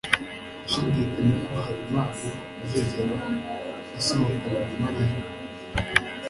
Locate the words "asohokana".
3.99-4.57